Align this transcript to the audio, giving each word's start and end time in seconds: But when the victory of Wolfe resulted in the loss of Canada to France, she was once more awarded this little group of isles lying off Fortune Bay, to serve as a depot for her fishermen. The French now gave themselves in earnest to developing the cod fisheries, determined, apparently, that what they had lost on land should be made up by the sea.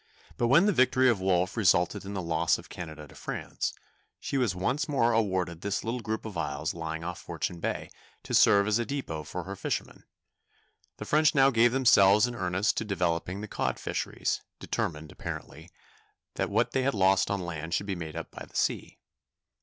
But 0.35 0.47
when 0.47 0.65
the 0.65 0.71
victory 0.73 1.11
of 1.11 1.21
Wolfe 1.21 1.55
resulted 1.55 2.05
in 2.05 2.15
the 2.15 2.23
loss 2.23 2.57
of 2.57 2.69
Canada 2.69 3.07
to 3.07 3.13
France, 3.13 3.71
she 4.19 4.35
was 4.35 4.55
once 4.55 4.89
more 4.89 5.13
awarded 5.13 5.61
this 5.61 5.83
little 5.83 5.99
group 5.99 6.25
of 6.25 6.35
isles 6.35 6.73
lying 6.73 7.03
off 7.03 7.19
Fortune 7.21 7.59
Bay, 7.59 7.87
to 8.23 8.33
serve 8.33 8.65
as 8.65 8.79
a 8.79 8.83
depot 8.87 9.21
for 9.23 9.43
her 9.43 9.55
fishermen. 9.55 10.03
The 10.97 11.05
French 11.05 11.35
now 11.35 11.51
gave 11.51 11.71
themselves 11.71 12.25
in 12.25 12.33
earnest 12.33 12.77
to 12.77 12.83
developing 12.83 13.41
the 13.41 13.47
cod 13.47 13.77
fisheries, 13.79 14.41
determined, 14.59 15.11
apparently, 15.11 15.69
that 16.33 16.49
what 16.49 16.71
they 16.71 16.81
had 16.81 16.95
lost 16.95 17.29
on 17.29 17.41
land 17.45 17.75
should 17.75 17.85
be 17.85 17.93
made 17.95 18.15
up 18.15 18.31
by 18.31 18.45
the 18.47 18.55
sea. 18.55 18.97